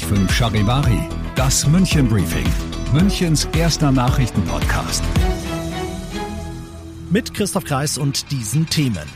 [0.00, 2.46] 5 Charivari, das München Briefing,
[2.92, 5.02] Münchens erster Nachrichtenpodcast.
[7.10, 9.08] Mit Christoph Kreis und diesen Themen.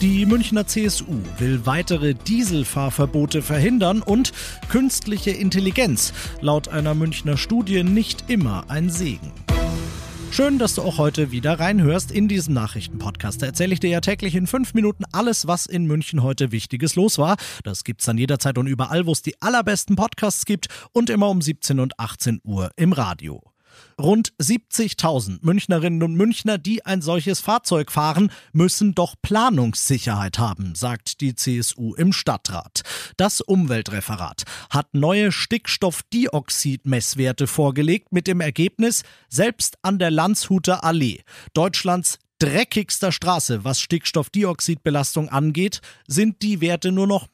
[0.00, 4.32] Die Münchner CSU will weitere Dieselfahrverbote verhindern und
[4.68, 9.32] künstliche Intelligenz, laut einer Münchner Studie nicht immer ein Segen.
[10.30, 13.42] Schön, dass du auch heute wieder reinhörst in diesem Nachrichtenpodcast.
[13.42, 16.94] Da erzähle ich dir ja täglich in fünf Minuten alles, was in München heute Wichtiges
[16.94, 17.36] los war.
[17.64, 21.42] Das gibt's dann jederzeit und überall, wo es die allerbesten Podcasts gibt und immer um
[21.42, 23.47] 17 und 18 Uhr im Radio.
[24.00, 31.20] Rund 70.000 Münchnerinnen und Münchner, die ein solches Fahrzeug fahren, müssen doch Planungssicherheit haben, sagt
[31.20, 32.82] die CSU im Stadtrat.
[33.16, 41.20] Das Umweltreferat hat neue Stickstoffdioxid-Messwerte vorgelegt mit dem Ergebnis, selbst an der Landshuter Allee,
[41.54, 47.28] Deutschlands dreckigster Straße, was Stickstoffdioxidbelastung angeht, sind die Werte nur noch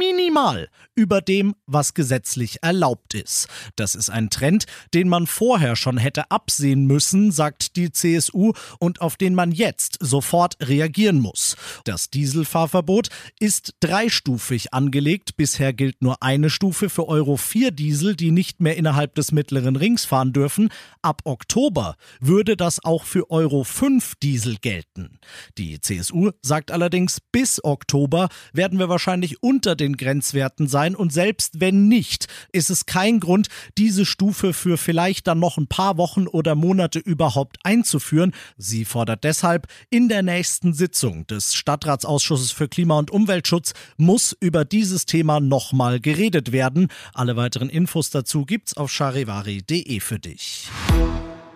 [0.00, 3.48] minimal über dem, was gesetzlich erlaubt ist.
[3.76, 9.02] Das ist ein Trend, den man vorher schon hätte absehen müssen, sagt die CSU, und
[9.02, 11.56] auf den man jetzt sofort reagieren muss.
[11.84, 15.36] Das Dieselfahrverbot ist dreistufig angelegt.
[15.36, 19.76] Bisher gilt nur eine Stufe für Euro 4 Diesel, die nicht mehr innerhalb des mittleren
[19.76, 20.70] Rings fahren dürfen.
[21.02, 25.18] Ab Oktober würde das auch für Euro 5 Diesel gelten.
[25.58, 31.60] Die CSU sagt allerdings, bis Oktober werden wir wahrscheinlich unter den Grenzwerten sein und selbst
[31.60, 36.26] wenn nicht, ist es kein Grund, diese Stufe für vielleicht dann noch ein paar Wochen
[36.26, 38.32] oder Monate überhaupt einzuführen.
[38.56, 44.64] Sie fordert deshalb, in der nächsten Sitzung des Stadtratsausschusses für Klima- und Umweltschutz muss über
[44.64, 46.88] dieses Thema nochmal geredet werden.
[47.14, 50.68] Alle weiteren Infos dazu gibt's auf charivari.de für dich.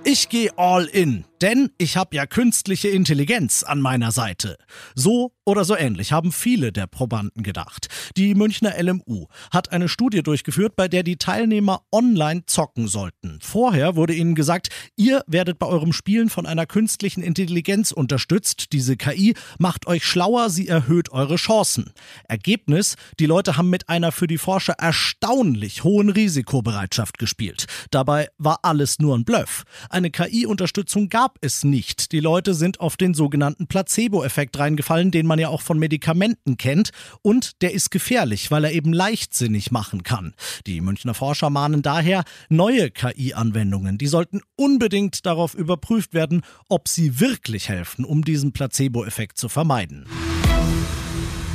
[0.07, 4.57] Ich gehe all in, denn ich habe ja künstliche Intelligenz an meiner Seite.
[4.95, 7.89] So oder so ähnlich haben viele der Probanden gedacht.
[8.17, 13.41] Die Münchner LMU hat eine Studie durchgeführt, bei der die Teilnehmer online zocken sollten.
[13.43, 18.73] Vorher wurde ihnen gesagt, ihr werdet bei eurem Spielen von einer künstlichen Intelligenz unterstützt.
[18.73, 21.93] Diese KI macht euch schlauer, sie erhöht eure Chancen.
[22.27, 27.67] Ergebnis, die Leute haben mit einer für die Forscher erstaunlich hohen Risikobereitschaft gespielt.
[27.91, 29.65] Dabei war alles nur ein Bluff.
[29.91, 32.13] Eine KI-Unterstützung gab es nicht.
[32.13, 36.91] Die Leute sind auf den sogenannten Placebo-Effekt reingefallen, den man ja auch von Medikamenten kennt.
[37.23, 40.35] Und der ist gefährlich, weil er eben leichtsinnig machen kann.
[40.67, 43.99] Die Münchner Forscher mahnen daher neue KI-Anwendungen.
[43.99, 50.07] Die sollten unbedingt darauf überprüft werden, ob sie wirklich helfen, um diesen Placebo-Effekt zu vermeiden.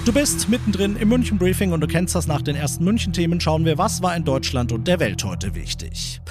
[0.06, 3.40] Du bist mittendrin im München Briefing und du kennst das nach den ersten München-Themen.
[3.40, 6.22] Schauen wir, was war in Deutschland und der Welt heute wichtig.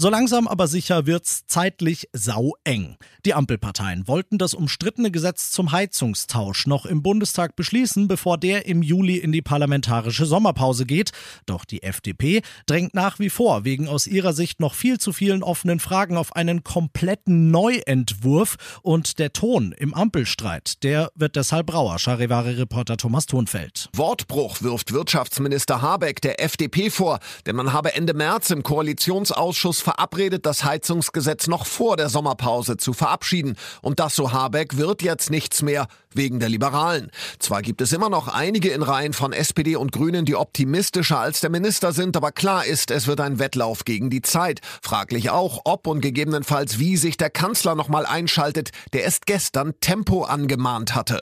[0.00, 2.96] So langsam aber sicher wird's zeitlich saueng.
[3.26, 8.82] Die Ampelparteien wollten das umstrittene Gesetz zum Heizungstausch noch im Bundestag beschließen, bevor der im
[8.82, 11.10] Juli in die parlamentarische Sommerpause geht.
[11.44, 15.42] Doch die FDP drängt nach wie vor wegen aus ihrer Sicht noch viel zu vielen
[15.42, 21.98] offenen Fragen auf einen kompletten Neuentwurf und der Ton im Ampelstreit, der wird deshalb rauer.
[21.98, 23.90] Charivari-Reporter Thomas Thonfeld.
[23.94, 30.46] Wortbruch wirft Wirtschaftsminister Habeck der FDP vor, denn man habe Ende März im Koalitionsausschuss verabredet,
[30.46, 33.56] das Heizungsgesetz noch vor der Sommerpause zu verabschieden.
[33.82, 37.10] Und das, so Habeck, wird jetzt nichts mehr wegen der Liberalen.
[37.40, 41.40] Zwar gibt es immer noch einige in Reihen von SPD und Grünen, die optimistischer als
[41.40, 44.60] der Minister sind, aber klar ist, es wird ein Wettlauf gegen die Zeit.
[44.80, 50.22] Fraglich auch, ob und gegebenenfalls wie sich der Kanzler nochmal einschaltet, der erst gestern Tempo
[50.22, 51.20] angemahnt hatte.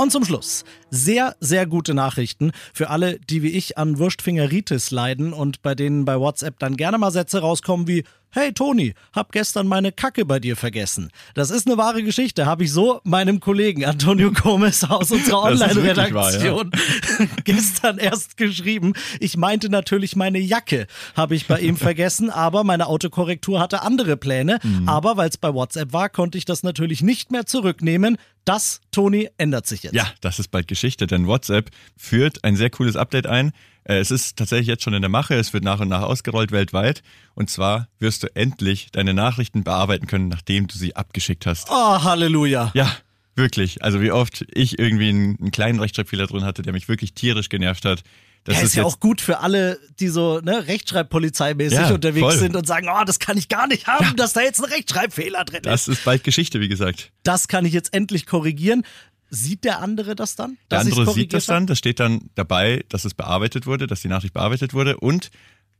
[0.00, 0.64] Und zum Schluss.
[0.88, 6.06] Sehr, sehr gute Nachrichten für alle, die wie ich an Wurstfingeritis leiden und bei denen
[6.06, 10.38] bei WhatsApp dann gerne mal Sätze rauskommen wie Hey Toni, hab gestern meine Kacke bei
[10.38, 11.10] dir vergessen.
[11.34, 16.70] Das ist eine wahre Geschichte, habe ich so meinem Kollegen Antonio Gomez aus unserer Online-Redaktion
[16.72, 17.26] ja.
[17.44, 18.92] gestern erst geschrieben.
[19.18, 20.86] Ich meinte natürlich meine Jacke,
[21.16, 24.60] habe ich bei ihm vergessen, aber meine Autokorrektur hatte andere Pläne.
[24.62, 24.88] Mhm.
[24.88, 28.16] Aber weil es bei WhatsApp war, konnte ich das natürlich nicht mehr zurücknehmen.
[28.44, 29.94] Das, Toni, ändert sich jetzt.
[29.94, 33.50] Ja, das ist bald Geschichte, denn WhatsApp führt ein sehr cooles Update ein.
[33.84, 36.52] Äh, es ist tatsächlich jetzt schon in der Mache, es wird nach und nach ausgerollt
[36.52, 37.02] weltweit.
[37.34, 41.68] Und zwar wirst du endlich deine Nachrichten bearbeiten können, nachdem du sie abgeschickt hast.
[41.70, 42.70] Oh, Halleluja.
[42.74, 42.90] Ja,
[43.34, 43.82] wirklich.
[43.82, 47.48] Also wie oft ich irgendwie einen, einen kleinen Rechtschreibfehler drin hatte, der mich wirklich tierisch
[47.48, 48.02] genervt hat.
[48.44, 52.24] Das ja, ist, ist ja auch gut für alle, die so ne, rechtschreibpolizeimäßig ja, unterwegs
[52.24, 52.38] voll.
[52.38, 54.12] sind und sagen, oh, das kann ich gar nicht haben, ja.
[54.14, 55.66] dass da jetzt ein Rechtschreibfehler drin ist.
[55.66, 57.12] Das ist bald Geschichte, wie gesagt.
[57.22, 58.84] Das kann ich jetzt endlich korrigieren.
[59.30, 60.58] Sieht der andere das dann?
[60.70, 64.08] Der andere sieht das dann, das steht dann dabei, dass es bearbeitet wurde, dass die
[64.08, 65.30] Nachricht bearbeitet wurde und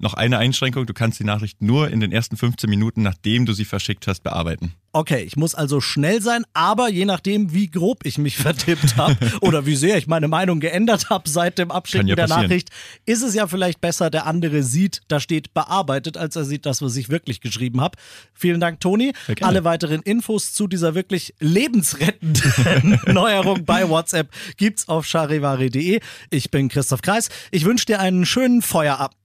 [0.00, 3.52] noch eine Einschränkung, du kannst die Nachricht nur in den ersten 15 Minuten, nachdem du
[3.52, 4.74] sie verschickt hast, bearbeiten.
[4.92, 9.16] Okay, ich muss also schnell sein, aber je nachdem, wie grob ich mich vertippt habe
[9.40, 12.42] oder wie sehr ich meine Meinung geändert habe seit dem Abschicken ja der passieren.
[12.44, 12.70] Nachricht,
[13.06, 16.82] ist es ja vielleicht besser, der andere sieht, da steht bearbeitet, als er sieht das,
[16.82, 17.96] was ich wirklich geschrieben habe.
[18.34, 19.12] Vielen Dank, Toni.
[19.42, 26.00] Alle weiteren Infos zu dieser wirklich lebensrettenden Neuerung bei WhatsApp gibt's auf charivari.de.
[26.30, 27.28] Ich bin Christoph Kreis.
[27.52, 29.19] Ich wünsche dir einen schönen Feierabend.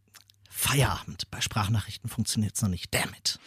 [0.56, 1.30] Feierabend.
[1.32, 2.94] Bei Sprachnachrichten funktioniert's noch nicht.
[2.94, 3.38] Damn it.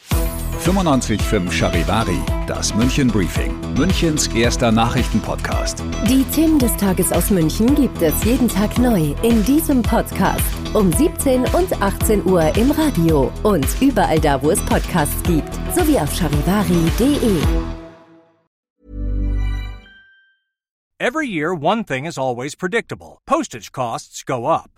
[0.65, 5.83] 95.5 Charivari, das München Briefing, Münchens erster Nachrichtenpodcast.
[6.07, 10.45] Die Themen des Tages aus München gibt es jeden Tag neu in diesem Podcast.
[10.75, 15.53] Um 17 und 18 Uhr im Radio und überall da, wo es Podcasts gibt.
[15.75, 17.43] Sowie auf charivari.de.
[21.01, 24.78] Every year, one thing is always predictable postage costs go up.